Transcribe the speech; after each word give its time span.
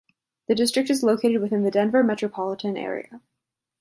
The 0.47 0.55
district 0.55 0.89
is 0.89 1.03
located 1.03 1.43
within 1.43 1.61
the 1.61 1.69
Denver 1.69 2.03
metropolitan 2.03 2.75
area. 2.75 3.21